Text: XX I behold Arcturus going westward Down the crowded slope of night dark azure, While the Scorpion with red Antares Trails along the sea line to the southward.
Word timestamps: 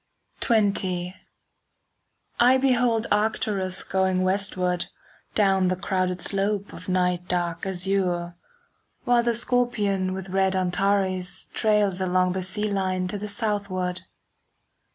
XX 0.39 1.13
I 2.39 2.57
behold 2.57 3.05
Arcturus 3.11 3.83
going 3.83 4.23
westward 4.23 4.87
Down 5.35 5.67
the 5.67 5.75
crowded 5.75 6.23
slope 6.23 6.73
of 6.73 6.89
night 6.89 7.27
dark 7.27 7.67
azure, 7.67 8.35
While 9.03 9.21
the 9.21 9.35
Scorpion 9.35 10.13
with 10.13 10.29
red 10.29 10.55
Antares 10.55 11.49
Trails 11.53 12.01
along 12.01 12.31
the 12.31 12.41
sea 12.41 12.67
line 12.71 13.07
to 13.09 13.19
the 13.19 13.27
southward. 13.27 14.01